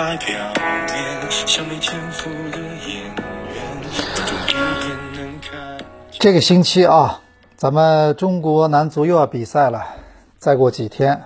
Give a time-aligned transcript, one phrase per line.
[0.00, 0.34] 的太表
[0.86, 3.14] 面，像没天赋的演员，
[4.14, 5.78] 观众一眼能看。
[6.18, 7.20] 这个星期啊，
[7.54, 9.84] 咱们中国男足又要比赛了。
[10.38, 11.24] 再过几天，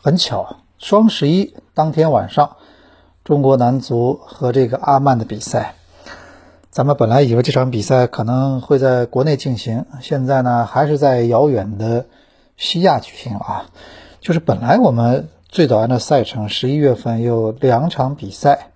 [0.00, 2.56] 很巧，双十一当天晚上，
[3.24, 5.74] 中国男足和这个阿曼的比赛。
[6.70, 12.06] 咱们本来以为这场比赛可能会在国内进行，现在呢还是在遥远的
[12.56, 13.66] 西亚举行啊。
[14.20, 18.70] 就是本来我们最早按照赛程，十一月份有两场比赛，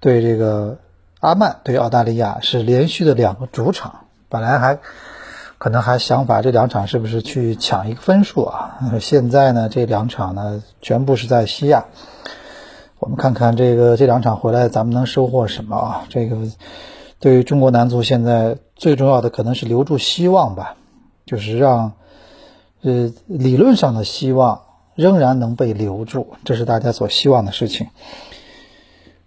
[0.00, 0.78] 对这个
[1.20, 4.78] 阿曼对澳大利亚是连续的两个主场，本来还
[5.58, 8.78] 可能还想法这两场是不是去抢一个分数啊？
[9.00, 11.86] 现在呢这两场呢全部是在西亚，
[12.98, 16.04] 我们看看这个这两场回来咱们能收获什么啊？
[16.08, 16.36] 这个。
[17.18, 20.76] 对于中国男足，现在最重要的可能是留住希望吧，
[21.24, 21.94] 就是让，
[22.82, 24.60] 呃，理论上的希望
[24.96, 27.86] 仍然能被留住，这是大家所希望的事情。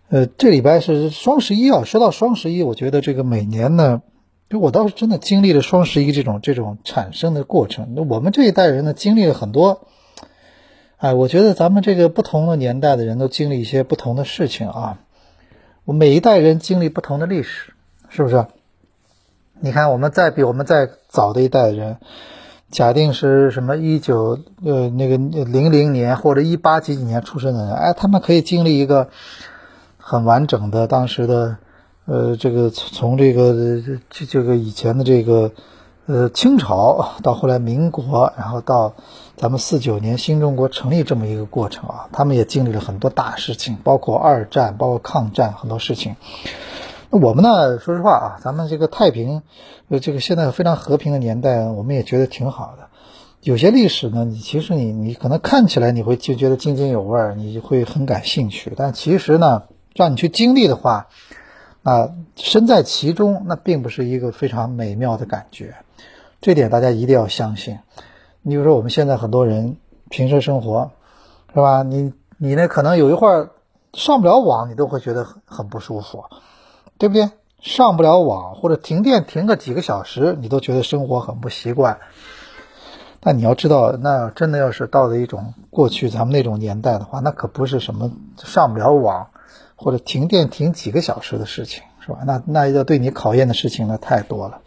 [0.09, 4.01] 呃，这礼拜是双十一啊，说到双十一，我觉得这个每年呢，
[4.49, 7.93] 就我倒是真的经历了双十一这种这种产生的过程。
[7.95, 9.87] 那我们这一代人呢，经历了很多，
[10.97, 14.99] 哎，我觉得咱们这个不同的年代的人都经历一些不同的事情啊，
[15.85, 17.73] 我每一代人经历不同的历史。
[18.11, 18.47] 是不是？
[19.59, 21.97] 你看，我们再比我们再早的一代人，
[22.71, 29.09] 假定是什么一九呃那个零零年或者一八几几年出生的人，哎，他们可以经历一个
[29.97, 31.57] 很完整的当时的
[32.05, 35.51] 呃这个从这个这这个以前的这个
[36.05, 38.93] 呃清朝到后来民国，然后到
[39.35, 46.15] 咱们四九年新中国成立这么一个过程啊，他们也经历了很多大事情，包括二战，包括抗战很多事情。
[47.11, 47.79] 那我们呢？
[47.79, 49.41] 说实话啊，咱们这个太平，
[49.87, 52.87] 呃，这个现在非常和平的年代，我们也觉得挺好的。
[53.41, 58.73] 有些历史呢，你其实你你可能看起来你会就觉得津津有味儿，你会很感兴趣。
[58.77, 59.63] 但其实呢，
[59.95, 61.07] 让你去经历的话，
[61.81, 65.77] 啊，身在其中，那并不是一个非常美妙的感觉。
[66.41, 67.79] 这点大家一定要相信。
[68.43, 69.77] 你比如说，我们现在很多人
[70.09, 70.91] 平时生活，
[71.55, 71.81] 是吧？
[71.81, 73.49] 你你呢，可能有一会儿
[73.93, 76.25] 上不了网，你都会觉得很很不舒服。
[76.99, 77.31] 对不对？
[77.59, 81.97] 上不了网或者停电停个几个小时，你都觉得生活很不习惯。
[83.19, 89.27] 但你要知道，那真的要是到了一种过去咱们那种年代的话，那可不是什么上不了网
[89.75, 92.19] 或者停电停几个小时的事情，是吧？
[92.25, 94.59] 那那要对你考验的事情呢太多了。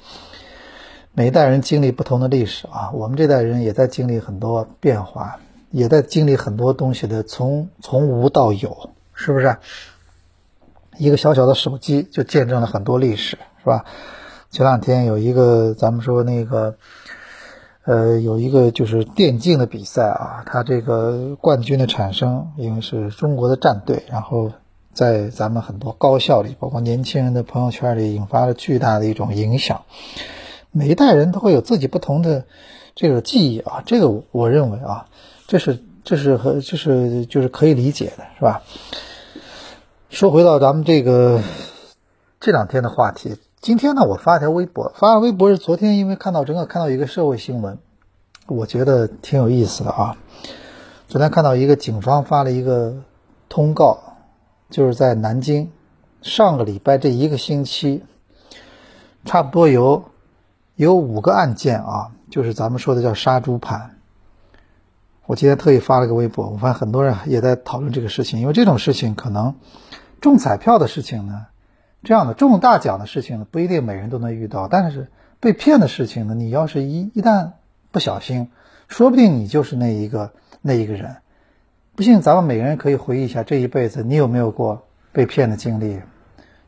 [1.15, 9.57] 每一代人经历不同的历史啊，我们这代人也在经历很多变化，也在经历很多东西的从从无到有，是不是？
[10.99, 13.85] 一个小小的手机就见证了很多历史，是吧？
[14.51, 16.77] 前两天有一个咱们说那个，
[17.85, 24.53] 呃，有一个就是电竞的比赛啊，它这个冠军的产生，因为是中国的战队，然后
[24.93, 29.83] 在咱们很多高校里，包括年轻人的朋友圈里，引发了巨大的一种影响。
[30.71, 32.45] 每一代人都会有自己不同的
[32.95, 35.07] 这个记忆啊，这个我认为啊，
[35.47, 38.61] 这是这是和这是就是可以理解的，是吧？
[40.13, 41.43] 说回到咱们这个
[42.39, 47.79] 这两天的话题，今天呢，我发条微博，发了微博是昨天，因为看到正好看到一个社会新闻，
[48.47, 50.19] 我觉得挺有意思的啊。
[51.09, 52.95] 昨天看到一个警方发了一个
[53.49, 54.01] 通告，
[54.69, 55.73] 就是在南京，
[56.21, 58.05] 上个礼拜这一个星期，
[59.25, 60.05] 差不多有
[60.77, 63.97] 有五个案件啊，就是咱们说的叫杀猪盘。
[65.25, 69.55] 我今天特意发了个微博，我发现很多人也在讨论这个事情，因为这种事情可能。
[70.23, 71.47] 中彩票的事情呢，
[72.05, 74.69] 这样的中大奖的事情呢，不一定每人都能遇到。
[74.69, 75.11] 但是
[75.41, 77.51] 被骗的事情呢，你要是一一旦
[77.91, 78.49] 不小心，
[78.87, 81.17] 说不定你就是那一个那一个人。
[81.97, 86.01] 不信，咱们每个人可以回忆一下这一辈子，你有没有过被骗的经历？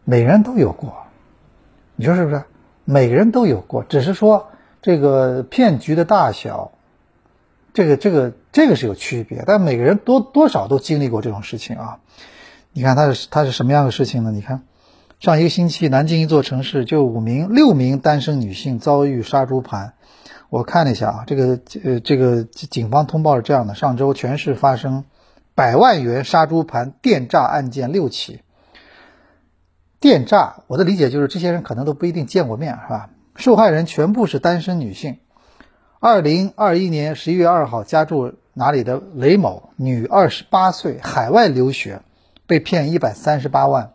[0.03, 0.93] 每个人都有过，
[1.95, 2.43] 你说是不是？
[2.85, 4.49] 每个人都有过，只是说
[4.83, 6.73] 这个骗局的大小，
[7.73, 9.45] 这个这个这个是有区别。
[9.47, 12.01] 但每个人多多少都经历过这种事情啊。
[12.76, 14.32] 你看他是他是什么样的事情呢？
[14.32, 14.62] 你看，
[15.21, 19.94] 上一个星期南京一座城市就五名六名单身女性遭遇杀猪盘。
[20.50, 25.05] 我看了一下啊，这个呃这个警方通报是这样的：上周全市发生
[25.55, 28.41] 百万元杀猪盘电诈案件六起。
[30.00, 33.09] 电诈，我的理解就是这些人可能都不一定见过面，是吧？
[33.37, 35.19] 受害人全部是单身女性。
[36.00, 42.03] 二零二一年十一月二号，家住哪里的雷某，女，二十八岁，海外留学，
[42.46, 43.94] 被骗一百三十八万。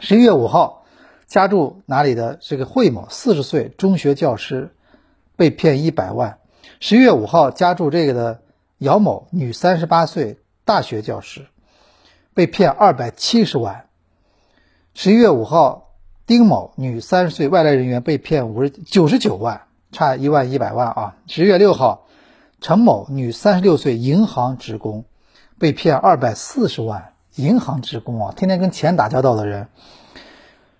[0.00, 0.84] 十一月五号，
[1.26, 4.74] 家住哪里的这个惠某，四十岁，中学教师，
[5.36, 6.38] 被骗一百万。
[6.80, 8.42] 十一月五号，家住这个的
[8.78, 11.46] 姚某，女，三十八岁，大学教师，
[12.34, 13.86] 被骗二百七十万。
[14.94, 15.94] 十一月五号，
[16.26, 19.62] 丁某，女，三十岁，外来人员，被骗五十九十九万，
[19.92, 21.16] 差一万一百万啊。
[21.26, 22.06] 十月六号，
[22.60, 25.04] 陈某，女，三十六岁，银行职工，
[25.58, 27.12] 被骗二百四十万。
[27.40, 29.68] 银行职工啊，天天跟钱打交道的人。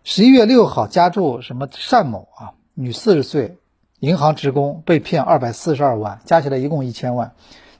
[0.04, 3.56] 十一月六号，家住什么单某啊，女，四十岁，
[3.98, 7.32] 银行职工，被骗二百四十二万，加起来一共一千万。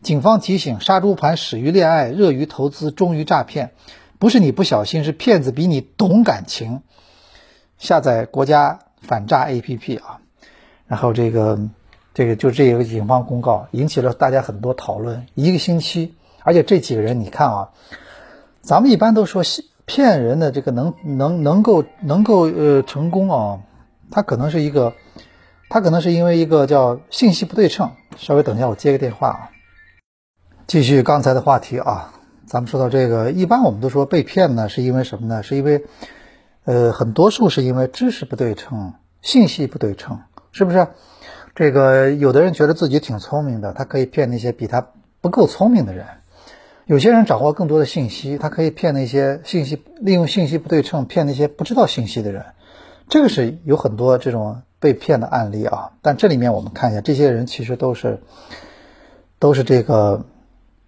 [0.03, 3.73] 警方提醒：杀猪盘始于恋爱，热于投资，终于诈骗。
[4.19, 6.83] 不是你不小心，是骗子比你懂感情。
[7.79, 10.21] 下载国家反诈 APP 啊，
[10.87, 11.59] 然后这个
[12.13, 15.27] 这个就这个警方公告引起了大家很多讨论。
[15.35, 17.71] 一个星期，而且这几个人你看啊，
[18.63, 19.43] 咱们一般都说
[19.87, 23.61] 骗人的这个能能能够能够呃成功啊，
[24.11, 24.93] 他可能是一个，
[25.69, 27.91] 他可能是因为一个叫信息不对称。
[28.17, 29.51] 稍微等一下，我接个电话啊，
[30.67, 32.13] 继续刚才的话题啊。
[32.47, 35.43] 咱们说到这个，一般我们都说被骗呢，是因为什么呢？
[35.43, 35.85] 是因为，
[36.65, 38.93] 呃，很多数是因为知识不对称、
[39.23, 40.19] 信息不对称，
[40.51, 40.89] 是不是？
[41.55, 44.85] 这个有的人觉得自己挺聪明的，他可以骗那些比他
[45.21, 46.05] 不够聪明的人；
[46.91, 52.47] 有些人掌握更多的信息，他可以骗那些信息利用信息不对称骗那些不知道信息的人。
[53.09, 55.93] 这个是有很多这种被骗的案例啊。
[56.03, 58.19] 但这里面我们看一下，这些人其实都是
[59.39, 60.25] 都是这个。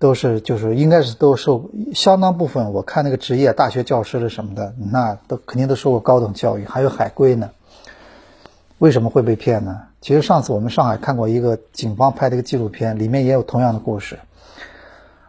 [0.01, 7.51] 都是就是应该是都受相当部分，我看那个职业大学教师的什么的，那都肯定都受过高等教育，还有海归呢。
[8.79, 9.83] 为什么会被骗呢？
[10.01, 14.19] 其实上次我们上海看过一个警方拍的一个纪录片，里面也有同样的故事。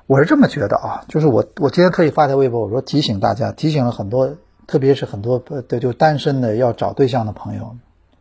[0.05, 4.35] 我是这么觉得啊，就是我我今天特意发条微博，我说提醒大家，提醒了很多，
[4.67, 7.77] 特别是很多的就单身的要找对象的朋友，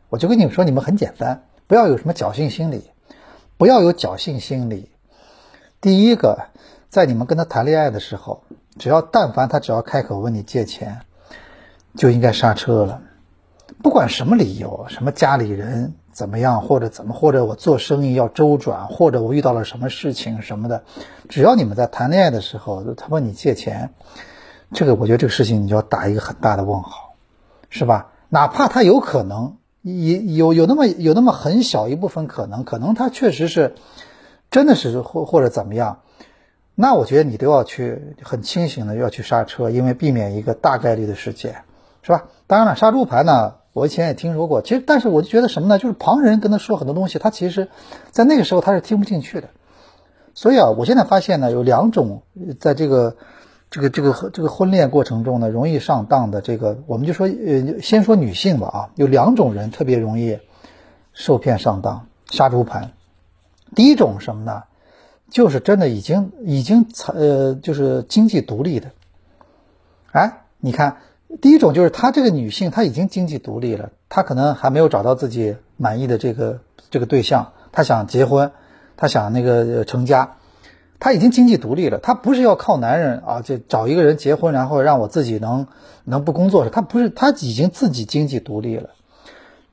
[0.08, 2.90] 我就跟你们说，你们很简单，不要有什么侥幸心理，
[3.58, 4.90] 不要有侥幸心理。
[5.80, 6.46] 第一个，
[6.88, 8.44] 在你们跟他谈恋爱的时候，
[8.78, 11.00] 只要但凡他只要开口问你借钱，
[11.96, 13.02] 就应该刹车了。
[13.82, 20.84] 不管什么理由，什么家里人怎么样，或者怎么，或者我做生意要周转，或者我遇到了什么事情什么的，
[21.28, 23.94] 只要你们在谈恋爱的时候，他问你借钱，
[24.72, 27.14] 这个我觉得这个事情你就要打一个很大的问号，
[27.70, 28.12] 是吧？
[28.28, 33.74] 哪怕他有可能，也有有那么有那么很小一部分可能，可能他确实是。
[34.50, 36.00] 真的是或或者怎么样，
[36.74, 41.64] 那我觉得你都要去很清醒的要去刹车，因为避免一个大概率的事件，
[42.02, 42.24] 是吧？
[42.46, 45.78] 当然了，杀猪盘呢，我以前也听说过，其实但是我就觉得什么呢？
[45.78, 47.68] 就是旁人跟他说很多东西，他其实，
[48.10, 49.48] 在那个时候他是听不进去的。
[50.34, 52.22] 所以啊，我现在发现呢，有两种
[52.58, 53.16] 在这个
[53.70, 60.38] 这个这个这个婚恋过程中呢，容易上当的这个，我们就说呃，先说女性吧啊，有两种人特别容易
[61.12, 62.92] 受骗上当，杀猪盘。
[63.74, 64.64] 第一种什么呢？
[65.30, 68.90] 就是真的已经已经呃，就是经济独立的。
[70.12, 70.98] 哎，你看，
[71.40, 76.60] 第一种就是她这个女性，她已经经济独立了，她可能还没有找到自己满意的这个
[76.90, 78.52] 这个对象，她想结婚，
[78.96, 80.36] 她想那个成家，
[81.00, 85.66] 她已经经济独立了，她不是要靠男人啊，就找一个人结婚，然后让我自己能
[86.04, 88.90] 能不工作，她不是，她已经自己经济独立了。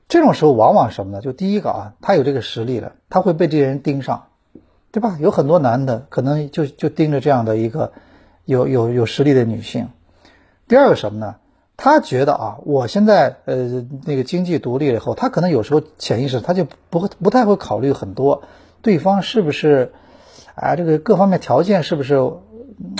[0.08, 1.20] 这种时候往往什么呢？
[1.20, 4.24] 就第一个啊，他有这个实力了，他会被这些人盯上，
[4.90, 5.16] 对吧？
[5.20, 7.92] 有很多男的可能就就盯着这样的一个
[8.44, 9.88] 有有有实力的女性。
[10.66, 11.36] 第二个什么呢？
[11.82, 18.42] 他觉得啊，我现在呃那个经济独立了以后，他可能有时候潜意识他就不会不太会考虑很多，
[18.82, 19.92] 对方是不是
[20.54, 22.14] 啊这个各方面条件是不是？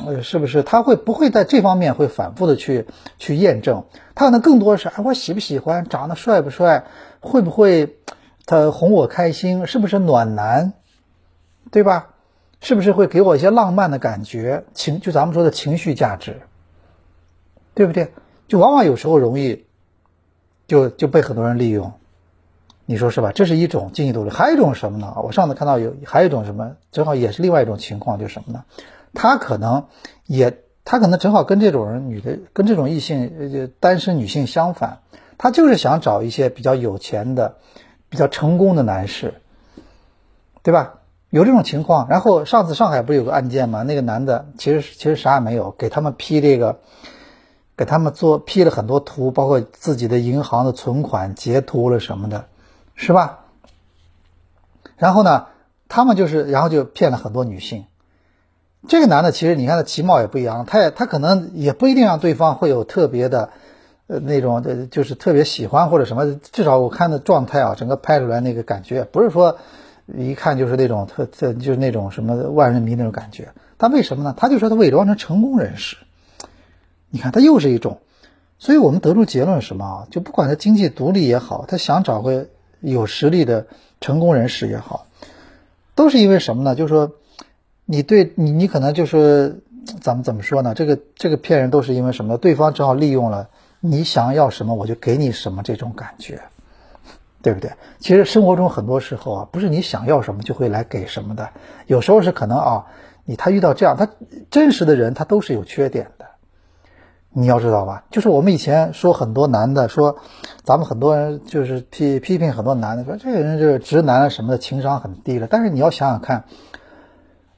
[0.05, 2.87] 呃，是不是他会不会在这方面会反复的去
[3.19, 3.85] 去验证？
[4.15, 6.85] 他可能更多是，哎，我喜不喜欢，长得帅不帅，
[7.21, 7.97] 会不会
[8.45, 10.75] 他哄我开心，是不是暖男，
[11.71, 12.11] 对吧？
[12.61, 14.65] 是不是会给我一些浪漫的感觉？
[14.75, 16.43] 情就咱们说的情绪价值，
[17.73, 18.13] 对不对？
[18.51, 19.65] 就往往有时候容易
[20.67, 21.93] 就就被很多人利用，
[22.85, 23.31] 你说是吧？
[23.33, 25.15] 这是一种经济独立，还有一种什么呢？
[25.23, 28.65] 我上次看到有还有一种什么，正好也是另外一种情况，就是什么呢？
[29.15, 29.87] 他可能
[30.27, 34.99] 也，他可能正好跟这种人女的，跟这种异性呃单身女性相反，
[35.39, 37.55] 他就是想找一些比较有钱的、
[38.09, 39.35] 比较成功的男士，
[40.65, 40.95] 对吧？
[41.31, 42.09] 有这种情况。
[42.09, 43.85] 然后上次上海不是有个案件吗？
[43.85, 46.81] 那个男的其实其实啥也没有，给他们批这个，
[47.81, 52.45] 给他们做 P 了很多图，包括自己的银行的存款截图了什么的，
[52.95, 53.47] 是吧？
[54.99, 55.47] 然后呢，
[55.89, 57.87] 他们就是然后就骗了很多女性。
[58.87, 63.49] 这个男的其实你看他其貌也不一样，他也他可能也不一定让对方会有特别的。
[64.09, 69.57] 呃，那种的就是特别喜欢或者什么，至少我看的状态啊，整个拍出来那个感觉，不是说
[70.07, 73.55] 一看就是那种特特就是那种什么万人迷那种感觉。
[73.79, 74.35] 他为什么呢？
[74.37, 75.97] 他就说他伪装成成功人士。
[77.11, 78.01] 你看，他又是一种。
[78.59, 80.07] 所以我们得出结论什么啊？
[80.11, 82.47] 就不管他经济独立也好，他想找个
[82.81, 83.67] 有实力的
[84.01, 85.07] 成功人士也好，
[85.95, 86.75] 都是因为什么呢？
[86.75, 87.13] 就是说，
[87.85, 89.63] 你对你你可能就是
[90.01, 90.75] 怎么怎么说呢？
[90.75, 92.37] 这个这个骗人都是因为什么？
[92.39, 93.49] 对方正好利用了。
[93.83, 96.43] 你想要什么，我就给你什么，这种感觉，
[97.41, 97.73] 对不对？
[97.99, 101.49] 其实生活中很多时候啊，不是你想要什么就会来给什么的，
[101.87, 102.87] 有时候是可能啊，
[103.25, 104.07] 你他遇到这样，他
[104.51, 106.27] 真实的人他都是有缺点的，
[107.33, 108.05] 你要知道吧？
[108.11, 110.17] 就是我们以前说很多男的说，
[110.65, 115.47] 咱们很多人就是批批评很多男的说这个人就是直男啊什么的，情商很低了。
[115.49, 116.45] 但是你要想想看，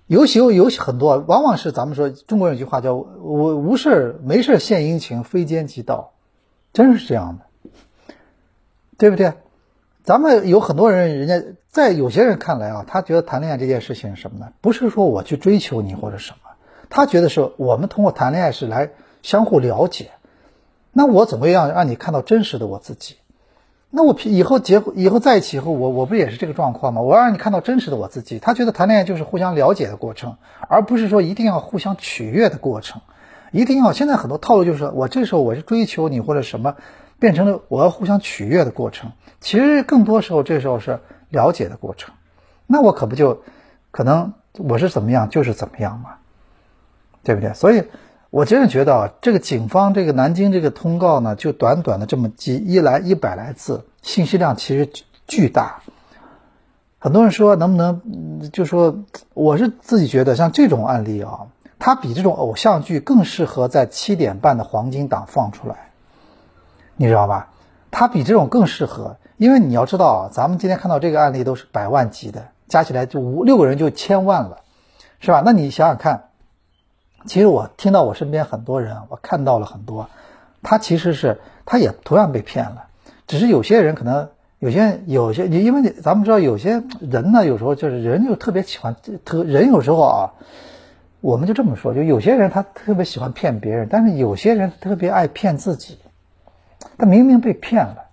[0.07, 6.13] 有些有很多，往往是咱们说中国有句话叫“无无事没事献殷勤，非奸即盗”。
[6.75, 8.15] 真是这样的，
[8.99, 9.35] 对不对？
[10.05, 14.53] 咱们有很多人，人家在有些人看来啊，他觉得谈恋爱这件事情是什么呢？
[14.61, 16.51] 不是说我去追求你或者什么，
[16.91, 18.91] 他觉得是我们通过谈恋爱是来
[19.23, 20.11] 相互了解。
[20.93, 23.17] 那我怎么样让你看到真实的我自己？
[23.95, 27.03] 那我以后结婚以后在一起以后，我我不也是这个状况吗？
[27.03, 28.39] 我要让你看到真实的我自己。
[28.39, 30.37] 他觉得谈恋爱就是互相了解的过程，
[30.69, 33.03] 而不是说一定要互相取悦的过程。
[33.51, 36.77] 一定要现在很多套路就是我这时候我是追求你或者什么，
[37.19, 39.13] 变成了我要互相取悦的过程。
[39.41, 42.15] 其实更多时候这时候是了解的过程。
[42.67, 43.43] 那我可不就
[43.91, 46.15] 可能我是怎么样就是怎么样嘛，
[47.23, 47.53] 对不对？
[47.53, 47.85] 所以
[48.33, 54.91] 我真的觉得啊，这个警方这个南京这个通告呢，就短短的这么几一来一百来字，信息量其实
[55.29, 55.83] 巨大。
[56.99, 61.41] 很多人说能不能就说我是自己觉得像这种案例啊。
[61.79, 65.91] 它比这种偶像剧更适合在七点半的黄金档放出来，
[66.97, 67.51] 你知道吧？
[67.91, 74.61] 它比这种更适合，因为你要知道啊，咱们今天看到这个案例都是百万级的，加起来就五六个人就千万了，
[75.21, 75.43] 是吧？
[75.45, 76.29] 那你想想看，
[77.27, 80.09] 其实我听到我身边很多人，我看到了很多，
[80.63, 82.87] 他其实是他也同样被骗了，
[83.27, 90.33] 只是有些人可能有些有些你因为咱们知道有些人呢，有时候就是人就特别喜欢特人有时候啊。
[91.21, 95.99] 我们就这么说，就有些人他特别喜欢骗别人，但是有些人特别爱骗自己。
[96.99, 98.07] 他明明被骗了，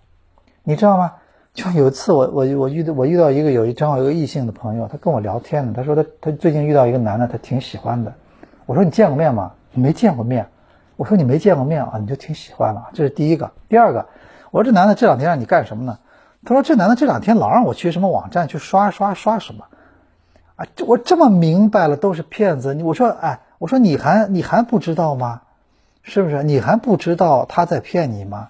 [0.61, 1.13] 你知道吗？
[1.55, 8.13] 就有一次我我我遇到我遇到一个有一正好有个异性的朋友，他跟我聊天呢，他说他他最近遇到一个男的，他挺喜欢的。
[8.69, 9.53] 我说你见过面吗？
[9.73, 10.47] 没见过面。
[10.95, 12.91] 我说你没见过面啊，你就挺喜欢了。
[12.93, 13.49] 这是第一个。
[13.67, 14.05] 第二个，
[14.51, 15.97] 我说这男的这两天让你干什么呢？
[16.45, 19.65] 他说这男的这两天老让我去什么网站去刷刷刷什么。
[20.55, 22.75] 啊，我这么明白了，都是骗子。
[22.75, 25.41] 你我说，哎，我说你还你还不知道吗？
[26.03, 26.43] 是不是？
[26.43, 28.49] 你还不知道他在骗你吗？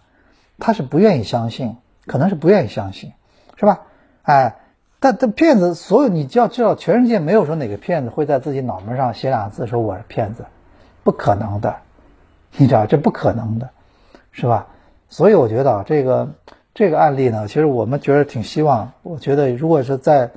[0.58, 3.14] 他是不愿意相信，可能是不愿意相信，
[3.56, 3.80] 是吧？
[4.24, 4.58] 哎，
[5.00, 10.46] 但但骗子，所有你就要知道，全世界没有说哪个骗子会在自己脑门上写俩字说我是骗子，
[11.04, 11.76] 不可能的，
[12.58, 13.70] 你知道这不可能的，
[14.32, 14.68] 是吧？
[15.10, 16.30] 所以我觉得啊这个
[16.74, 20.32] 这个案例呢，其实我们觉得挺希望，我觉得如果是在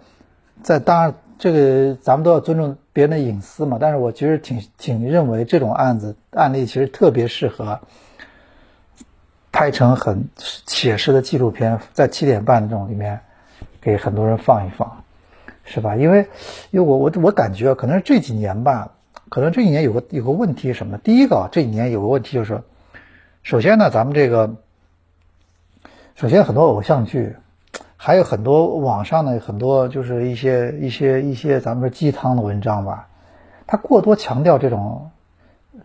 [0.63, 1.15] 在当然。
[1.39, 7.81] 这个咱们都要尊重别人的隐私嘛，但是我其实挺挺认为这种案子案例其实特别适合
[9.51, 13.19] 拍成很写实的纪录片，在七点半这种里面
[13.83, 15.05] 给很多人放一放，
[15.65, 15.97] 是吧？
[15.97, 16.27] 因为
[16.71, 18.93] 因为我我我感觉可能是这几年吧，
[19.29, 20.97] 可能这几年有个有个问题什么？
[20.97, 22.63] 第一个这几年有个问题就是，
[23.43, 24.55] 首先呢，咱们这个
[26.15, 27.37] 首先很多偶像剧。
[28.05, 33.07] 还有很多网上的很多就是一些一些一些咱们说鸡汤的文章吧，
[33.65, 35.13] 他过多强调这种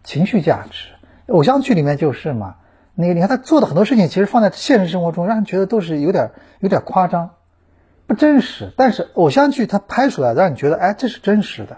[0.03, 0.89] 情绪价值。
[1.27, 2.55] 偶像剧里面就是嘛，
[2.95, 7.29] 那个你看他做的很多事情，其实放在现实生活中，让人觉得都是有点有点夸张，
[8.07, 8.73] 不真实。
[8.75, 11.77] 但是偶像剧它拍出来，让你觉得哎，这是真实的。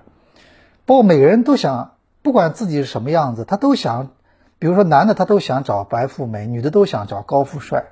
[0.86, 4.12] 包括每个人都想，不管自己是什么样子，他都想，
[4.58, 7.86] 比如说男的他都想找白富美，女的都想找高富帅，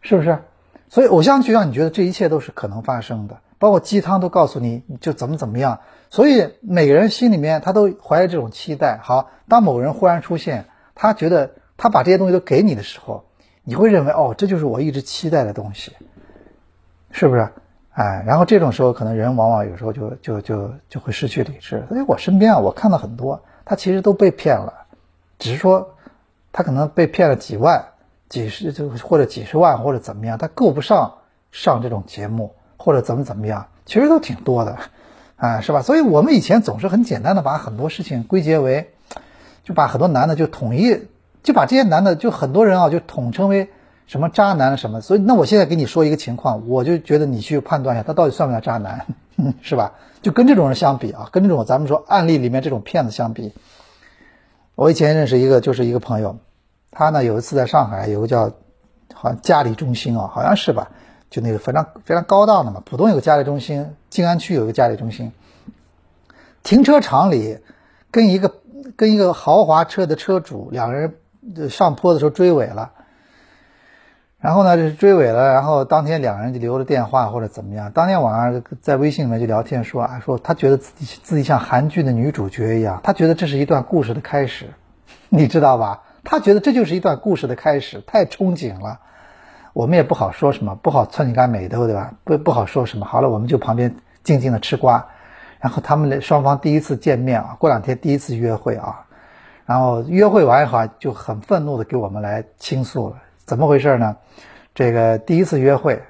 [0.00, 0.38] 是不是？
[0.88, 5.80] 所以偶像剧让你觉得这一切都是可能发生的，包括鸡汤都告诉你就怎么怎么样。
[6.10, 8.98] 所以每个人心里面他都怀着这种期待。
[9.02, 13.24] 好，当某人忽然出现，他觉得他把这些东西都给你的时候，
[13.64, 15.92] 你会认为哦，这就是我一直期待的东西，
[17.12, 17.48] 是不是？
[17.94, 21.84] 哎，然后这种时候可能人往往有时候就就就就会失去理智。
[21.90, 24.72] 所以我身边啊，我看到很多，他其实都被骗了，
[25.38, 25.94] 只是说
[26.52, 27.84] 他可能被骗了几万、
[28.30, 31.12] 几十就或者几十万或者怎么样，他够不上
[31.50, 34.78] 上这种节目或者怎么怎么样，其实都挺多的，
[35.36, 35.82] 啊，是吧？
[35.82, 38.90] 所以我们以前总是很简单的把很多事情归结为，
[39.64, 41.08] 就把很多男的就统一
[41.42, 43.68] 就把这些男的就很多人啊就统称为。
[44.12, 45.00] 什么渣男什么？
[45.00, 49.06] 所以那我现在给你说一个情况，我就觉得你去判断一下，他到底算不算渣男，
[49.62, 49.94] 是吧？
[50.20, 53.54] 就跟这种人相比啊，跟这种咱们说案例里面这种骗子相比，
[54.74, 56.36] 我以前认识一个就是一个朋友，
[56.90, 58.52] 他呢有一次在上海有个叫
[59.14, 60.90] 好像嘉里中心啊，好像是吧？
[61.30, 65.32] 就那个非常非常高档的嘛，浦东有个嘉里中心，静安区有个嘉里中心，
[66.62, 67.60] 停车场里
[68.10, 68.56] 跟一个
[68.94, 72.92] 跟一个豪华车的车主两个人上坡的时候追尾了。
[74.42, 75.52] 然后呢，就是追尾了。
[75.52, 77.92] 然后当天两个人就留了电话或者怎么样。
[77.92, 84.66] 当天晚上在微信里面就聊天说啊，说他觉得自己自己像韩剧的女主角一样，他觉得这是一段故事的开始，
[85.28, 86.02] 你知道吧？
[86.24, 88.98] 他觉得这就是一段故事的开始，太憧憬了。
[89.74, 92.12] 我们也不好说什么，不好窜你干美的，对吧？
[92.24, 93.06] 不不好说什么。
[93.06, 93.94] 好了，我们就旁边
[94.24, 95.06] 静静的吃瓜。
[95.60, 99.06] 然后他们双方第一次见面啊，过两天第一次约会啊，
[99.66, 103.16] 然后约会完以后就很愤怒的给我们来倾诉了。
[103.44, 104.16] 怎么回事呢？
[104.74, 106.02] 这个第一次约会，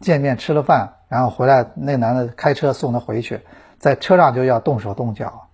[0.00, 3.40] 见面吃了饭，然后回来，那男的开车送她回去，
[3.78, 5.48] 在车上就要动手动脚，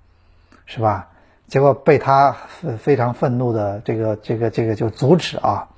[0.67, 1.09] 是吧？
[1.47, 2.37] 结果被他
[2.79, 5.69] 非常愤怒的这个这个这个就阻止啊。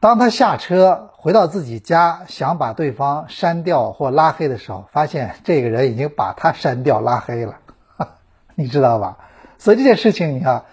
[0.00, 7.56] 当他下车回到自己家，想把对方删掉或拉黑的时候，发现这个人已经把他删掉拉黑了，
[8.56, 9.18] 你知道吧？
[9.58, 10.64] 所以这件事情，你看。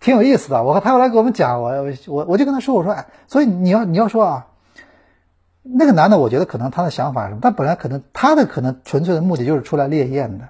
[0.00, 1.72] 挺有意思的，我和他后来给我们讲，我
[2.06, 4.46] 我我就跟他说，我说哎，所以你要你要说啊，
[5.62, 10.48] 那个男的，我觉得可能他的想法什么，他本来可能他的可能纯粹的目的就是出来猎艳的，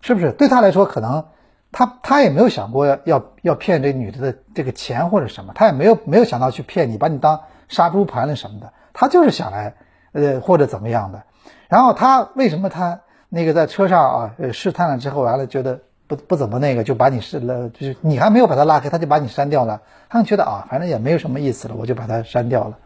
[0.00, 0.32] 是不是？
[0.32, 1.26] 对他来说，可能
[1.72, 9.74] 他他也没有想过要要骗这女的的这个钱或者什么，他也没有没有想到去骗你，把你当杀猪盘了什么的，他就是想来
[10.12, 11.22] 呃或者怎么样的。
[11.68, 15.80] 然后他为什么他那个在车上啊试探了之后，完了觉得。
[16.06, 19.82] 不不怎么那个，就把你是了，就是你还没有把他拉黑，他就把你删掉了。
[20.08, 22.78] 他们觉得啊，反正也没有什么意思了，我就把他删掉了。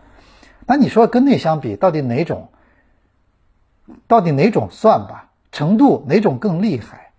[0.66, 2.48] 那你说跟那相比，到底哪种，
[4.06, 5.30] 到底哪种算吧？
[5.50, 7.10] 程度哪种更厉害？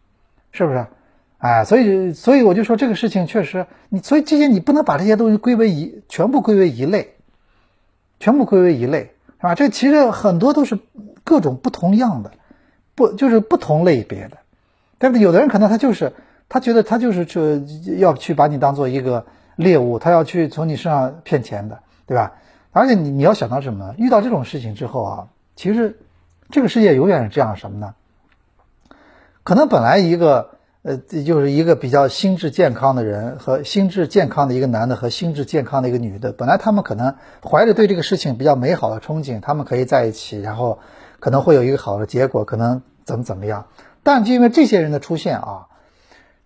[0.52, 0.88] 是不是？
[1.40, 7.16] 哎，所以所以我就说这个事情确实，你所以这些你不能把这些东西归为一，全部归为一类，
[8.20, 9.56] 全部归为一类，是吧？
[9.56, 10.80] 这其实很多都是
[11.24, 12.32] 各种不同样的，
[12.94, 14.39] 不就是不同类别的。
[15.00, 15.22] 对不对？
[15.24, 16.14] 有的人可能他就是
[16.50, 17.64] 他觉得他就是去
[17.98, 22.34] 要去把你当做一个猎物，他要去从你身上骗钱的，对吧？
[22.72, 23.96] 而且你你要想到什么？
[23.98, 25.98] 遇到这种事情之后啊，其实
[26.52, 27.96] 这个世界永远是这样什么呢？
[29.44, 40.80] 可能本来一个呃，就是一个比较心智健康的人和心智健康的一个男的和心智健康的一个女的，本来他们可能怀着对这个事情比较美好的憧憬，他们可以在一起，然后
[41.20, 43.66] 可能会有一个好的结果，可能怎么怎么样。
[44.04, 45.68] 但就因为这些人的出现啊，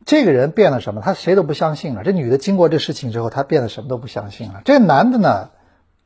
[0.06, 1.02] 这个人变了什么？
[1.02, 2.04] 他谁都不相信了。
[2.04, 4.62] 这女的经过这事情之后，她变得什么都不相信了。
[4.66, 5.50] 这男的呢，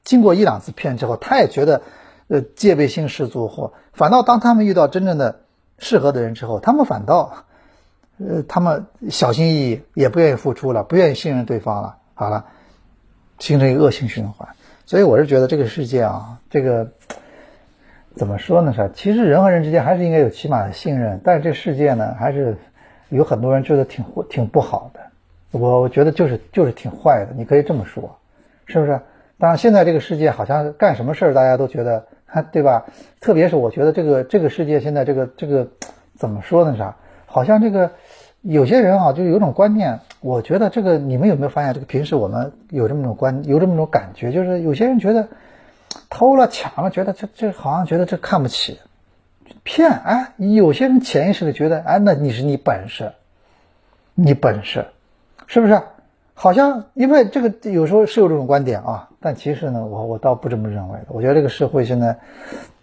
[0.03, 1.81] 经过一两次骗之后，他也觉得，
[2.27, 3.47] 呃，戒备心十足。
[3.47, 5.39] 或反倒当他们遇到真正的
[5.79, 7.45] 适合的人之后，他们反倒，
[8.19, 11.97] 呃，他们小心翼翼，也不愿意付出了，不愿意信任对方了。
[12.13, 12.45] 好了，
[13.39, 14.49] 形成一个恶性循环。
[14.85, 16.91] 所以我是觉得这个世界啊，这个。
[18.17, 18.73] 怎么说呢？
[18.73, 22.57] 是，其实人和人之间还是应该有起码的信任，但是这世界呢，还是
[23.09, 24.99] 有很多人觉得挺挺不好的。
[25.51, 28.17] 我我觉得就是就是挺坏的，你可以这么说，
[28.65, 28.99] 是不是？
[29.37, 32.03] 当然，现在这个世界好像干什么事儿大家都觉得，
[32.51, 32.85] 对吧？
[33.21, 35.67] 特别是我觉得这个这个世界现在这个这个
[36.15, 36.75] 怎么说呢？
[36.75, 36.95] 啥？
[37.27, 37.91] 好像这个
[38.41, 41.73] 有些人啊，就有种观念，我觉得这个你们有没有发现？
[41.73, 45.27] 这个平时我们有这么种观，有这么种感觉，就是有些人觉得。
[46.09, 48.79] 偷了抢了，觉得这这好像觉得这看不起，
[49.63, 53.11] 骗哎，有些人潜意识的觉得哎，那你是你本事，
[54.15, 54.85] 你本事，
[55.45, 55.81] 是不是？
[56.39, 61.05] 好像因为这个有时候是有这种观点啊，但其实呢，我我倒不这么认为的。
[61.07, 62.15] 我觉得这个社会现在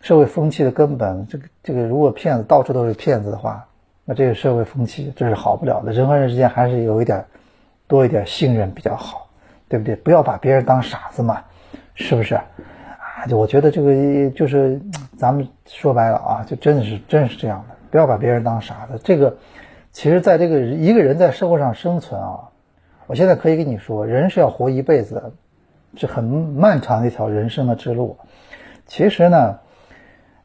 [0.01, 3.65] 社会风气的根本，这个这个如果骗子到处都是骗子的话，
[4.05, 5.93] 那这个社会风气这是好不了的。
[5.93, 7.25] 人和人之间还是有一点
[7.87, 9.29] 多一点信任比较好，
[9.69, 9.95] 对不对？
[9.95, 11.41] 不要把别人当傻子嘛，
[11.95, 12.41] 是不是？
[13.29, 14.81] 就我觉得这个就是，
[15.17, 19.01] 咱们说白了啊，就真的是真是这样的，不要把别人当傻子。
[19.03, 19.37] 这个，
[19.93, 22.41] 其实在这个一个人在社会上生存啊，
[23.07, 25.33] 我现在可以跟你说，人是要活一辈子的，
[25.97, 28.17] 是很漫长的一条人生的之路。
[28.87, 29.59] 其实呢，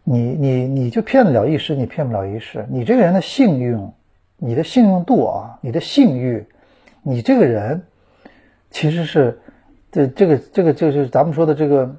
[0.03, 2.65] 你你你就骗得了一时，你骗不了一世。
[2.69, 3.93] 你这个人的信用，
[4.37, 6.45] 你的信用度啊，你的信誉，
[7.03, 7.83] 你这个人
[8.69, 9.39] 其实是
[9.91, 11.93] 这这个这个就是咱们说的这个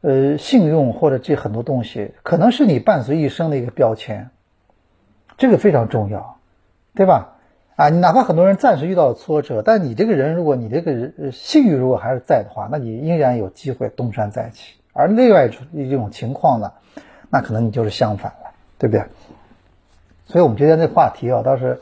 [0.00, 4.30] 呃信用或者这很多东西，可能是你伴随一生的一个标签，
[5.36, 6.38] 这个非常重要，
[6.94, 7.32] 对吧？
[7.76, 14.76] 啊，你哪怕很多人暂时遇到了挫折，但你这个人，如果你这个人信誉如果还是在的话，那你依然有机会东山再起。
[14.94, 16.72] 而另外一种情况呢，
[17.28, 19.04] 那可能你就是相反了，对不对？
[20.24, 21.78] 所以，我们今天这话题啊，倒是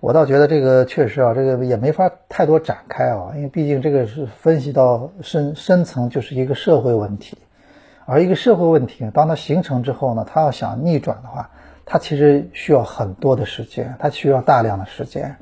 [0.00, 7.36] 我倒觉得这个确实啊，这个也没法太多展开啊，因为毕竟这个是分析到深深层，就是一个社会问题。
[8.06, 11.50] 而一个社会问题，当它形成之后呢，它要想逆转的话，
[11.84, 15.36] 它其实需要很多的时间，它需要大量的时间，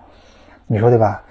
[0.66, 1.22] 你说对吧？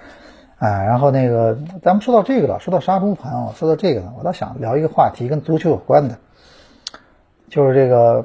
[0.58, 6.16] 哎，然后那个，咱们说到这个了，说到杀猪盘啊，说到这个呢，我倒想聊一个话题，跟足球有关的，
[7.48, 8.24] 就是这个，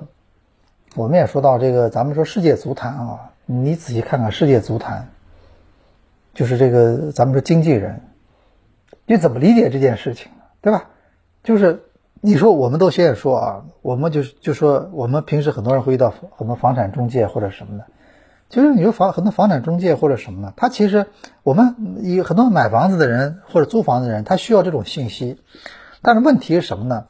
[0.96, 5.10] 我们也说到这个，咱们说世界足坛啊，你仔细看看世界足坛，
[6.34, 8.02] 就是这个，咱们说经纪人，
[9.06, 10.44] 你怎么理解这件事情呢？
[10.62, 10.90] 对吧？
[11.44, 11.84] 就是
[12.20, 17.86] 你说，我们都现在说啊，我们就是就说，我们平时很多人会遇到很多房产中介或者什么的。
[18.50, 20.54] 就是你说房很多房产中介或者什么呢？
[20.56, 21.08] 他其实
[21.44, 25.40] 我们有很多买房子的人或者租房子的人，他需要这种信息。
[26.02, 27.06] 但是问题是什么呢？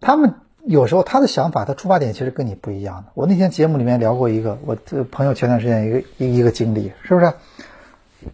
[0.00, 0.34] 他们
[0.66, 3.04] 有时候他的想法，他出发点其实跟你不一样的。
[3.14, 7.32] 我那天节目里面聊过一个，我这朋友前段时间一个一一个经历，是不是？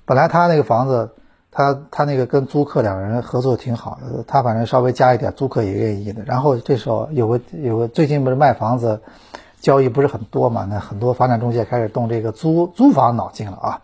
[0.04, 1.10] 本来他那个房子，
[1.50, 6.22] 他他那个跟租客两个人合作挺好的，他反正稍微加一点，租客也愿意的。
[6.24, 9.00] 然后这时候有个有个最近不是卖房子。
[9.60, 10.68] 交易不是很多嘛？
[10.70, 13.82] 那很多房产中介开始动这个租租房脑筋了啊！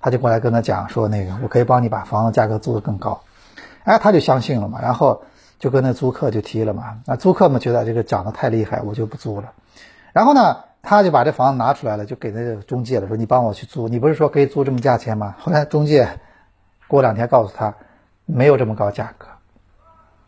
[0.00, 3.20] 他就过来跟他讲说，那个我可以帮你把房子价格租得更高。
[3.82, 5.22] 哎，他就相信了嘛，然后
[5.58, 7.00] 就跟那租客就提了嘛。
[7.06, 9.52] 那租客们觉得这个涨得太厉害，我就不租了。
[10.12, 13.88] 然后呢，他就把这房子拿出来了，就给那个中介了，说你帮我去租。
[13.88, 15.34] 你不是说可以租这么价钱吗？
[15.38, 16.08] 后来中介
[16.86, 17.74] 过两天告诉他，
[18.24, 19.26] 没有这么高价格，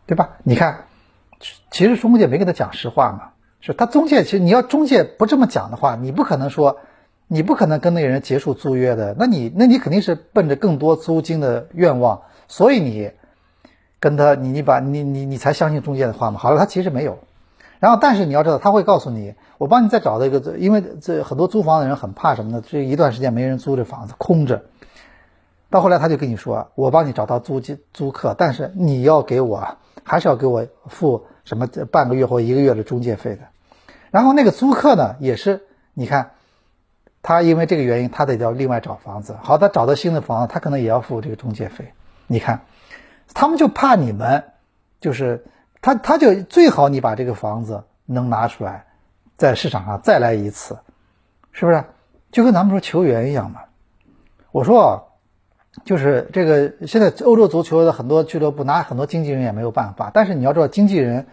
[0.05, 0.29] 对吧？
[0.43, 0.85] 你看，
[1.71, 3.31] 其实中介没跟他讲实话嘛。
[3.63, 6.79] 是他中介，其实你要中介不这么讲的话，你不可能说，
[7.27, 9.15] 你不可能跟那个人结束租约的。
[9.19, 13.11] 那你，那你肯定是奔着更多租金的愿望，所以你
[14.01, 16.37] 跟他，你你把你你你才相信中介的话嘛。
[16.37, 17.17] 好了，他其实没有。
[17.79, 22.63] 然后，但是你要知道，他会告诉你，我帮你再找到一个，因为这很多租房的人很怕什么呢？
[22.67, 24.61] 这一段时间没人租这房子，空着。
[25.69, 27.61] 到后来他就跟你说，我帮你找到租
[27.93, 33.43] 租客，但是你要给我，还是要给我付什么半个月或一个月的中介费的。
[34.11, 36.31] 然后那个租客呢，也是你看，
[37.23, 39.35] 他因为这个原因，他得要另外找房子。
[39.41, 41.93] 好，他找到新的房子，他可能也要付这个中介费。
[42.27, 42.61] 你看，
[43.33, 44.43] 他们就怕你们，
[44.99, 45.45] 就是
[45.81, 48.85] 他他就最好你把这个房子能拿出来，
[49.35, 50.79] 在市场上再来一次，
[51.51, 51.83] 是不是？
[52.31, 53.61] 就跟咱们说球员一样嘛。
[54.51, 55.03] 我说啊，
[55.85, 61.27] 就是这个现在欧洲足球的很多俱乐部拿很多经纪人也没有办法，但是你要知道，经纪人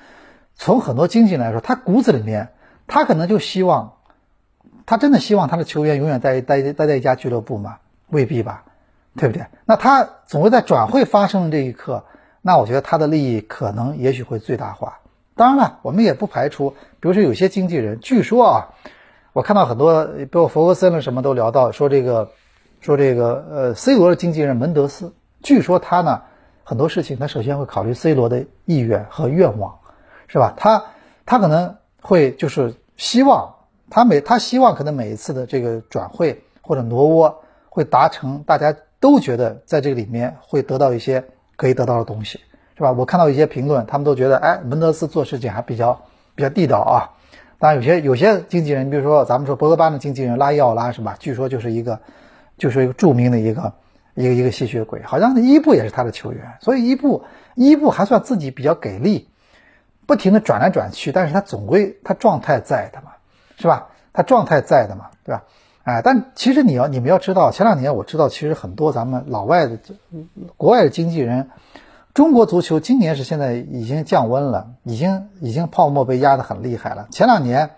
[0.55, 2.51] 从很多经纪人来说，他骨子里面。
[2.91, 3.99] 他可能就希望，
[4.87, 7.77] 他真的希望他的球员永远在待待在一家俱乐部吗？
[8.09, 8.65] 未必吧，
[9.19, 9.45] 对不对？
[9.67, 12.05] 那他总会在转会发生的这一刻，
[12.41, 15.01] 那我觉得他的利益可能也许会最大化。
[15.35, 18.69] 当然了，我们也不排除，比如说有些经纪人，据说啊，
[19.35, 22.31] 我看到很多，比如弗格森了什么都聊到说这个，
[22.81, 26.23] 说这个呃，C 罗的经纪人门德斯，据说他呢
[26.65, 29.79] 很多事情他首先会考虑 C 罗的意愿和愿望，
[30.29, 30.55] 是吧？
[30.57, 30.85] 他
[31.27, 31.77] 他可能。
[32.01, 33.57] 会就是希望
[33.91, 41.25] 他每他希望可能每一次的这个转会或者挪窝会达成大家都觉得在这个里面会得到一些
[41.57, 42.41] 可以得到的东西，
[42.77, 42.93] 是吧？
[42.93, 46.01] 我看到一些评论，他们都觉得哎，门德斯做事情还比较
[46.35, 47.11] 比较地道啊。
[47.59, 51.17] 当然有些有些经纪人，比如说咱们说博格巴的经纪人拉伊奥拉是吧？
[51.19, 52.01] 据说就是一个
[52.57, 53.73] 就是一个著名的一个
[54.15, 59.29] 一个一个吸血鬼，好像伊布也是他的球员，所以伊布伊布还算自己比较给力。
[60.07, 63.11] 不停的转来转去，但是他总归他状态在的嘛，
[63.59, 63.89] 是吧？
[64.11, 65.45] 他状态在的嘛，对吧？
[65.89, 69.79] 哎，但其实你要你们要知道，前两年我知道，其实很多咱们老外的
[70.59, 71.49] 国外的经纪人，
[72.13, 77.09] 中国足球今年是现在已经降温了，已经已经泡沫被压得很厉害了。
[77.11, 77.71] 前两年，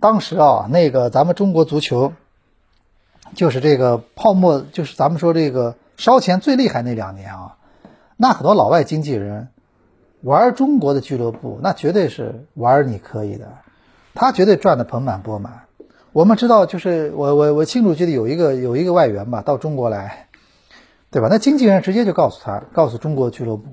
[0.00, 2.12] 当时啊，那个咱们中国足球
[3.36, 7.56] 就是这个泡沫，就是咱们说这个烧钱最厉害那两年啊，
[8.16, 9.46] 那很多老外经纪人。
[10.22, 13.46] 玩中国的俱乐部，那绝对是玩你可以的，
[14.12, 15.65] 他绝对赚的盆满钵满。
[16.16, 20.28] 我们知道，就是我我我清楚记得有一个有一个外援吧，到中国来，
[21.10, 21.28] 对吧？
[21.30, 23.64] 那经纪人直接就告诉他，告诉中国俱乐部，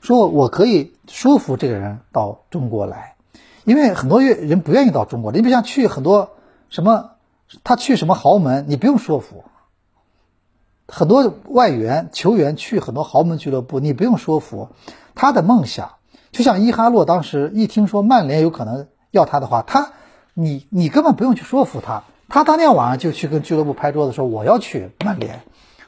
[0.00, 3.14] 说我可以说服这个人到中国来，
[3.62, 6.32] 因为很多人不愿意到中国，你比如像去很多
[6.70, 7.12] 什么，
[7.62, 9.44] 他去什么豪门，你不用说服。
[10.88, 14.70] 很多外援球员去很多豪门俱乐部，你不用说服，
[15.14, 15.92] 他的梦想
[16.32, 19.92] 就像伊哈洛当时一听说曼联有可能要他的话，他
[20.34, 25.40] 你你根本不用去说服他，他当天晚上就去跟俱乐部拍桌子说我要去曼联，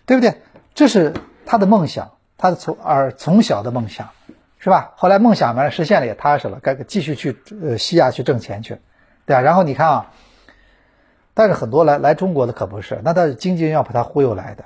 [0.07, 0.35] 对不对？
[0.75, 1.15] 这是
[1.47, 4.11] 他的梦想，他的从而从小的梦想，
[4.59, 4.93] 是吧？
[4.97, 8.79] 后来梦想完了实现了也踏实了，该继续去呃西亚去挣钱去，
[9.25, 9.41] 对啊。
[9.41, 10.11] 然后你看啊，
[11.33, 14.65] 但是很多来来中国的可不是，那他是经纪人要把他忽悠来的。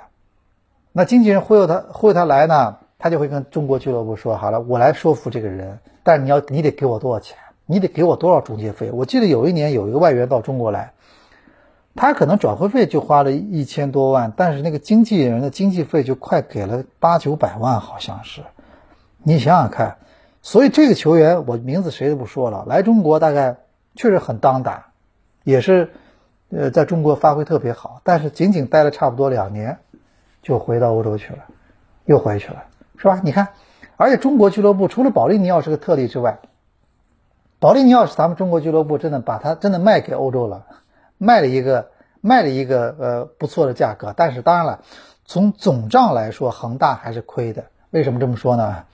[0.91, 7.37] 那经纪人忽悠他，忽悠他来呢，他就会跟中国俱乐部说：“好了，我来说服这个人，但是你要你得给我多少钱？
[7.69, 10.93] 你得给我多少中介费？”我记得有一年有一个外援到中国来，
[11.95, 18.41] 他可能转会费就花了一千多万，但是那个经纪人的经纪费就快给了八九百万，好像是。
[19.21, 19.97] 你想想看，
[20.41, 23.57] 所以这个球员我名字谁都不说了，来中国大概
[23.95, 24.87] 确实很当打，
[25.43, 25.91] 也是
[26.49, 29.77] 呃在中国发挥特别好，但是仅仅待了差不多两年。
[30.41, 31.39] 就回到欧洲去了，
[32.05, 32.63] 又回去了，
[32.95, 33.19] 是吧？
[33.25, 33.49] 你看，
[33.97, 36.39] 而且中国俱乐部除了保利尼奥是个特例之外，
[37.59, 40.65] 保利尼奥是咱们中国俱乐部真的把他真的卖给欧洲了，
[41.17, 41.89] 卖了一个
[42.21, 44.13] 卖了一个呃不错的价格。
[44.15, 44.79] 但是当然了，
[45.25, 47.65] 从总账来说，恒大还是亏的。
[47.89, 48.85] 为什么这么说呢？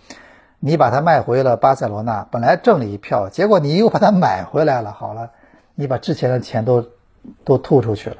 [0.59, 4.91] 你把它卖回了巴塞罗那，本来挣了一票，结果你又把它买回来了。
[4.91, 5.29] 好了，
[5.75, 6.87] 你把之前的钱都
[7.43, 8.17] 都吐出去了，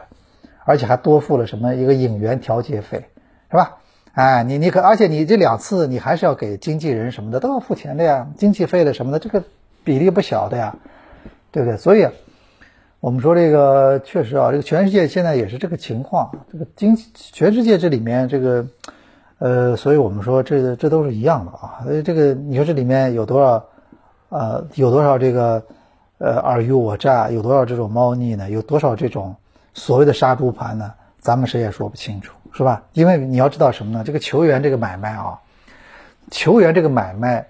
[0.64, 3.10] 而且还多付了什么一个引援调节费。
[3.50, 3.78] 是吧？
[4.14, 9.44] 哎，你你可，而且你这两次你还是要给经纪人什么的都要付钱的呀，经纪费的什么的，这个
[9.86, 10.76] 比例不小的呀，
[11.52, 11.78] 对不对？
[11.78, 12.06] 所以，
[13.00, 18.66] 我们说这个确实啊，这个全世界现在也是这个情况，这个经全世界这里面这个，
[19.38, 21.80] 呃，所以我们说这这都是一样的啊。
[21.84, 23.66] 所以这个你说这里面有多少，
[24.30, 25.64] 呃，有多少这个，
[26.18, 28.50] 呃，尔虞我诈，有多少这种猫腻呢？
[28.50, 29.34] 有多少这种
[29.74, 30.92] 所谓的杀猪盘呢？
[31.20, 32.34] 咱们谁也说不清楚。
[32.58, 32.82] 是吧？
[32.94, 34.02] 因为你要知道什么呢？
[34.02, 35.38] 这个球员这个买卖啊，
[36.32, 37.46] 球员这个买卖，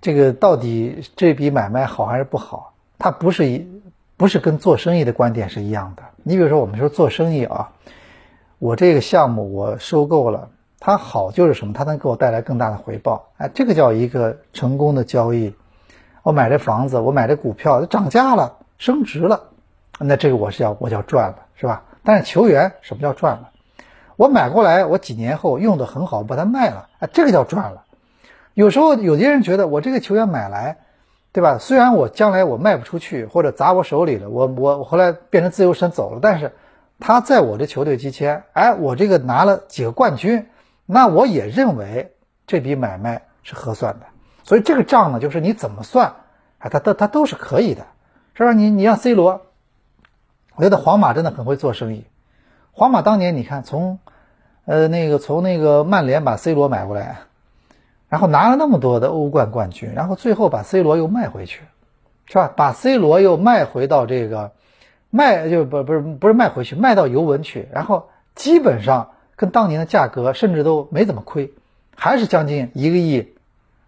[0.00, 2.72] 这个到底这笔买卖好还是不好？
[2.98, 3.68] 它不是一
[4.16, 6.02] 不是跟做生意的观点是一样的。
[6.22, 7.72] 你比如说，我们说做生意啊，
[8.58, 11.72] 我这个项目我收购了，它好就是什么？
[11.72, 13.30] 它能给我带来更大的回报。
[13.36, 15.54] 哎，这个叫一个成功的交易。
[16.22, 19.48] 我买这房子，我买这股票涨价了，升值了，
[19.98, 21.82] 那这个我是要我叫赚了，是吧？
[22.04, 23.50] 但是球员什么叫赚了？
[24.16, 27.82] 我买过来，我几年后用的很好，把它卖了，啊，这个叫赚了。
[28.54, 30.76] 有时候有些人觉得我这个球员买来，
[31.32, 31.58] 对吧？
[31.58, 36.52] 虽然我将来我卖不出去，或者砸我手里了，我我我后来变成自由身走了，但是
[37.00, 40.46] 他在我的球队期间，哎，我这个拿了几个冠军，
[40.84, 42.12] 那我也认为
[42.46, 44.06] 这笔买卖是合算的。
[44.44, 46.08] 所以这个账呢，就是你怎么算，
[46.58, 47.86] 啊，他他他都是可以的，
[48.34, 48.52] 是吧？
[48.52, 49.40] 你你像 C 罗，
[50.56, 52.04] 我觉得皇马真的很会做生意。
[52.72, 53.98] 皇马当年你看从。
[54.64, 57.16] 呃，那个从那个曼联把 C 罗买过来，
[58.12, 61.62] 然后拿了那么多的欧冠冠军，然后最后把 C 罗又卖回去，
[62.26, 62.52] 是吧？
[62.54, 64.52] 把 C 罗又卖回到这个
[65.08, 71.54] 卖就不不是不是卖回去，卖到尤文去，然后基本上跟当年的价格甚至都没怎么亏，
[71.96, 73.32] 还是将近一个亿，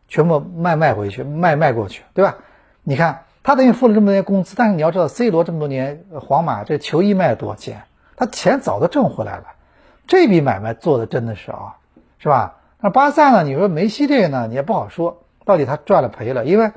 [0.09, 2.37] 全部卖卖回去，卖卖过去，对吧？
[2.83, 7.83] 你看他等于付了这么多年工资，但是你要知道 C 罗这么多年皇马这球衣卖了多少钱，
[8.17, 9.45] 他钱早都挣回来了。
[10.07, 11.77] 这笔买卖做的真的是啊，
[12.19, 12.55] 是吧？
[12.85, 13.45] 那巴萨呢？
[13.45, 16.45] 你说梅西这个呢，你也不好说，到底他赚了赔了？
[16.45, 16.73] 因为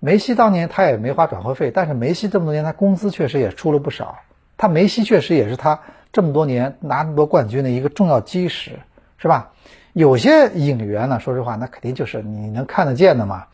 [0.00, 4.18] 梅西当年他也没花转会费，但是梅西这么多年他工资确实也出了不少。
[4.58, 5.80] 他梅西确实也是他
[6.12, 8.72] 这么多年拿那么多冠军的一个重要基石，
[9.16, 9.52] 是吧？
[9.94, 13.46] 有些引援呢，说实话，那肯定就是你能看得见的嘛。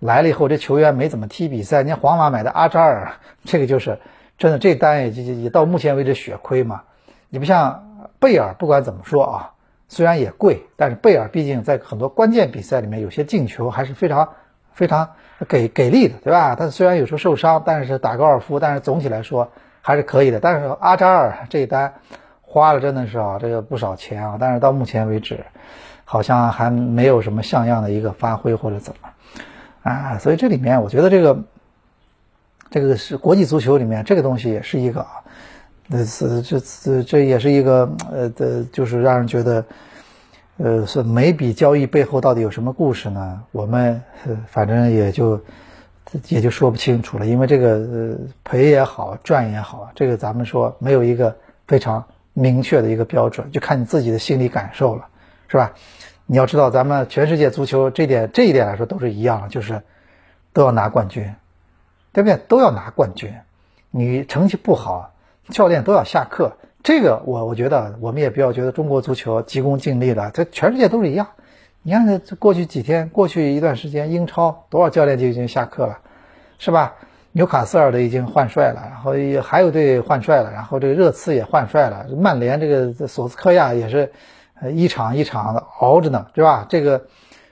[0.00, 3.12] 来了以后，这球员没怎么踢比赛，你看皇马买的阿扎尔，
[3.44, 4.00] 这个就是
[4.38, 6.82] 真的，这单也也也到目前为止血亏嘛。
[7.28, 7.84] 你不像。
[8.20, 9.52] 贝尔不管怎么说啊，
[9.88, 14.28] 虽然也贵，但是贝尔毕竟在很多关键比赛里面有些进球还是非常
[14.72, 15.10] 非常
[15.48, 16.54] 给给力的，对吧？
[16.54, 20.40] 他虽然有时候受伤，但是打高尔夫，但是总体来说还是可以的。
[20.40, 21.94] 但是阿扎尔这一单
[22.42, 25.44] 花了真的是啊，这个不少钱啊，但是到目前为止
[26.04, 29.08] 好像还没有什么像样的一个发挥或者怎么
[29.90, 31.42] 啊，所以这里面我觉得这个
[32.70, 35.24] 这个是国际足球里面这个东西也是一个啊。
[35.90, 39.64] 那是这这这也是一个呃的，就是让人觉得，
[40.58, 43.42] 呃，是每笔交易背后到底有什么故事呢？
[43.52, 44.00] 我们
[44.48, 45.40] 反正也就
[46.28, 51.34] 也就说不清楚了，因为这个呃赔也好赚也好，这个咱们说没有一个
[51.66, 55.06] 非常明确的一个标准，就看你自己的心理感受了，
[55.48, 55.72] 是吧？
[56.26, 59.80] 你要知道，咱们全世界足球这点这一点来说都是一样，就是
[60.52, 61.34] 都要拿冠军，
[62.12, 62.36] 对不对？
[62.46, 63.32] 都要拿冠军，
[63.90, 65.14] 你成绩不好，
[65.50, 66.52] 教练都要下课。
[66.82, 71.28] 这个我我觉得我们也不要觉得中国足球急功近利了，这全世界都是一样。
[71.82, 75.98] 你看这过去几天，过去一段时间，英超多少教练就已经下课了，
[76.58, 76.94] 是吧？
[77.32, 84.12] 纽卡斯尔的已经换帅了，然后还有队换帅了，然后这个热刺也换帅了，曼联这个索斯科亚也是，
[84.60, 86.66] 呃一场一场的熬着呢，是吧？
[86.68, 87.02] 这个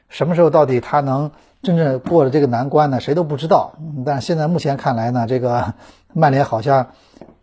[0.08, 1.30] 什么时候到底他能
[1.62, 3.00] 真正过了这个难关呢？
[3.00, 3.74] 谁都不知道。
[4.04, 5.74] 但现在目前看来呢，这个
[6.14, 6.88] 曼联好像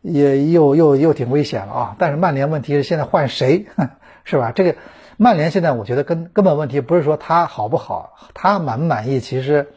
[0.03, 1.95] 也又又又挺危险了啊。
[1.97, 3.65] 但是曼联问题是现在换谁，
[4.23, 4.51] 是吧？
[4.53, 4.75] 这个
[5.17, 9.69] 曼联现在我觉得根根本问题不是说他好不好，他满不满意，其实。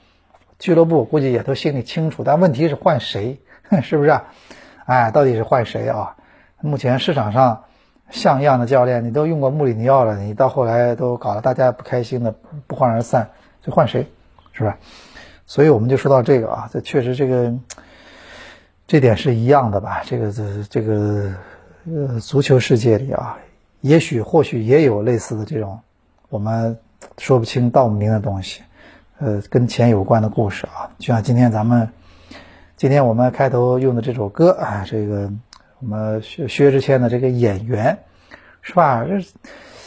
[0.58, 3.42] 俱乐部估计也都心里清楚，但问题是换谁，
[3.84, 4.08] 是不是？
[4.08, 4.24] 啊
[4.86, 6.16] 哎，到底是换谁啊？
[6.62, 7.64] 目前市场上
[8.08, 12.34] 像样的教练，你都用过穆里尼奥了，你到后来都搞得大家不开心的，
[12.66, 13.28] 不欢而散，
[13.60, 14.06] 就换谁，
[14.52, 14.78] 是吧？
[15.44, 17.52] 所以我们就说到这个啊，这确实这个
[18.86, 20.02] 这点是一样的吧？
[20.04, 21.32] 这个这这个
[21.86, 23.38] 呃，足球世界里啊，
[23.80, 25.80] 也许或许也有类似的这种
[26.28, 26.78] 我们
[27.18, 28.62] 说不清道不明的东西。
[29.18, 31.88] 呃，跟钱有关的故事啊，就像今天咱们，
[32.76, 35.32] 今天我们开头用的这首歌啊，这个
[35.80, 37.98] 我们薛薛之谦的这个演员，
[38.60, 39.04] 是吧？
[39.04, 39.20] 这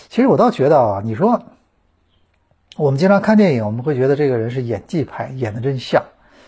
[0.10, 1.44] 其实我倒觉得啊，你说
[2.76, 6.06] 我们经常看电影，我们会觉得这个人是演技派，演的真像。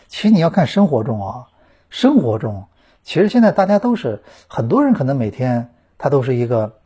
[0.07, 1.47] 其实你要看生活中啊，
[1.91, 2.65] 生活中
[3.03, 6.77] 其实现在大家都是很多人，可能每天他都是一个。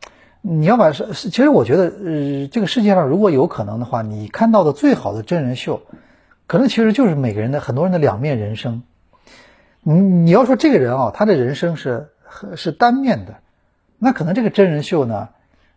[0.48, 5.82] 你要把是，其实我觉得，呃，这个世界上如果有可能的话，你看到的最好的真人秀，
[6.46, 8.84] 可能其实就是每个人的很多人的两面人生。
[9.82, 12.10] 你你要说这个人啊，他的人生是
[12.54, 13.34] 是单面的，
[13.98, 15.30] 那可能这个真人秀呢，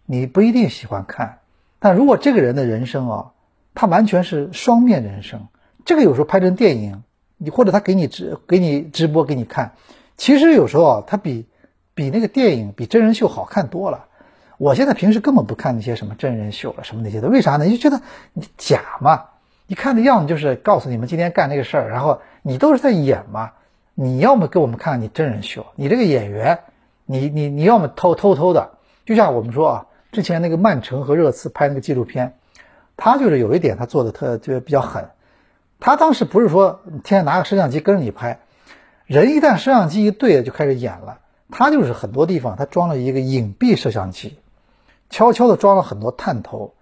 [0.06, 1.39] 你不一定喜欢看。
[1.80, 3.32] 但如果这个人的人生啊，
[3.74, 5.48] 他完全是双面人生，
[5.84, 7.02] 这个有时候拍成电影，
[7.39, 9.73] 你或者他给你直给你直播给你看，
[10.17, 11.47] 其实有时候啊，他比
[11.95, 14.06] 比那个电影比真人秀好看多了。
[14.58, 17.65] 我现在平时根本不看那些什么真人秀了，什么那些的，为啥呢？
[17.65, 19.25] 你就觉得你假嘛？
[19.67, 23.52] 你看的样子就是告诉你们今天干那个事儿，然后你都是在演嘛。
[23.95, 26.60] 你要么给我们看你真人秀，你这个演员，
[27.06, 28.71] 你你你要么偷偷偷的，
[29.06, 32.34] 就像我们说啊，之前那个曼城和热刺拍那个纪录片，
[32.95, 35.10] 他就是有一点他做的特就比较狠，
[35.80, 38.39] 他当时不是说天天拿个摄像机跟着你拍，
[39.06, 44.38] 人一旦摄像机一对就开始演了，他就是很多地方他装了一个隐蔽摄像机。
[45.10, 46.76] 悄悄的装了很多探头，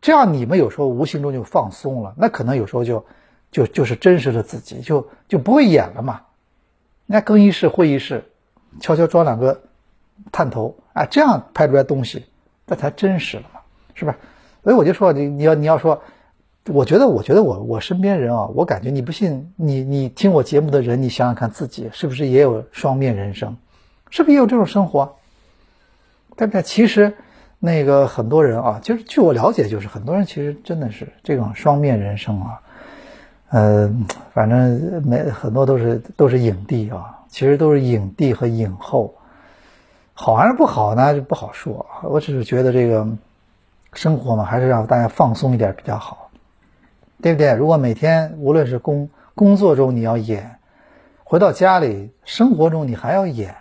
[0.00, 3.04] 这样你们有时候无形中就放松了，那可能有时候就，
[3.50, 6.20] 就就是真实的自己，就就不会演了嘛。
[7.06, 8.30] 那更衣室、会议室，
[8.80, 9.62] 悄悄装两个
[10.30, 12.26] 探头，啊，这样拍出来东西，
[12.66, 13.60] 那才真实了嘛，
[13.94, 14.16] 是吧？
[14.62, 16.02] 所以我就说，你你要你要说，
[16.68, 23.56] 我觉得我觉得我我身边人啊，我感觉你不信，你你听我节目的人，你想想看自己是不是也有双面人生，
[24.10, 25.16] 是不是也有这种生活？
[26.36, 26.62] 对不对？
[26.62, 27.14] 其实。
[27.64, 32.60] 那个很多人啊，就是据我了解，就是很多人其实真的是这种双面人生啊，
[33.50, 33.88] 呃，
[34.32, 39.14] 反正没很多都是都是影帝啊，其实都是影帝和影后，
[40.12, 41.14] 好还是不好呢？
[41.14, 41.86] 就不好说。
[42.02, 43.06] 我只是觉得这个
[43.92, 46.21] 生活嘛，还是让大家放松一点比较好，
[47.22, 47.54] 对不对？
[47.54, 50.58] 如果每天无论是工工作中你要演，
[51.24, 53.56] 回到家里生活中你还要演。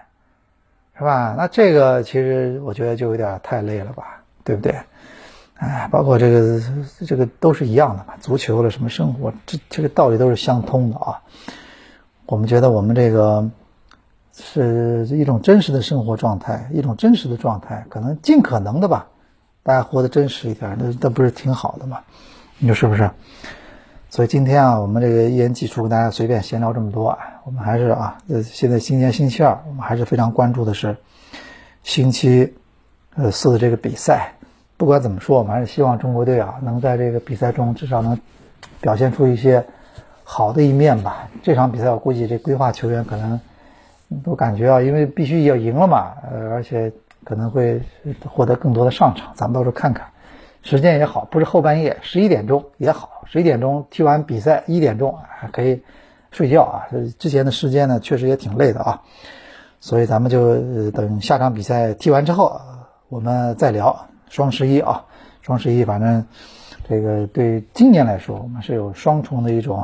[0.97, 1.33] 是吧？
[1.35, 4.75] 那这个其实我觉得就有点太累了吧，对不对？
[5.55, 6.61] 哎，包括这个
[7.07, 11.19] 这个都是一样的嘛，足球的什么生活，这这个道理都是相通的啊。
[12.27, 13.49] 我们觉得我们这个
[14.31, 19.07] 是一种真实的生活状态，一种真实的状态，可能尽可能的吧，
[19.63, 21.99] 大家活得真实一点，那那不是挺好的吗？
[22.63, 23.09] 你说是不是？
[24.11, 30.95] 所以今天啊，我们这个一言既出，跟大家随便闲聊这么多啊，我们还是啊，呃，现在今天星期二，我们还是非常关注的是
[31.81, 32.53] 星期
[33.15, 34.33] 呃四的这个比赛。
[34.77, 38.19] 不管怎么说，我们还是希望中国队啊，能在这个比赛中至少能
[38.79, 39.65] 表现出一些
[40.23, 41.27] 好的一面吧。
[41.41, 43.39] 这场比赛我估计这规划球员可能
[44.23, 46.93] 都感觉啊，因为必须要赢了嘛，呃，而且
[47.23, 47.81] 可能会
[48.23, 50.05] 获得更多的上场，咱们到时候看看。
[50.63, 55.81] 时间也好，不是后半夜，十一点钟也好，十一点钟踢完比赛，一点钟还可以
[56.31, 56.87] 睡觉啊。
[57.17, 59.01] 之前的时间呢，确实也挺累的啊，
[59.79, 62.61] 所以咱们就等下场比赛踢完之后，
[63.09, 65.05] 我们再聊双十一啊。
[65.41, 66.27] 双十一，反正
[66.87, 69.83] 这个对今年来说，我们是有双重的一种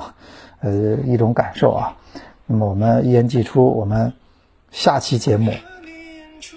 [0.60, 0.72] 呃
[1.04, 1.98] 一种感受啊。
[2.46, 4.14] 那么我们一言既出，我们
[4.70, 5.52] 下期节目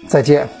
[0.07, 0.60] 再见。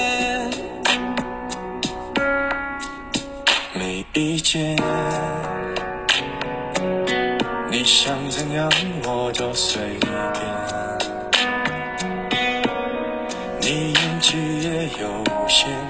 [4.13, 4.75] 意见，
[7.69, 8.69] 你想怎样
[9.05, 10.11] 我都随便。
[13.61, 15.80] 你演技也有限。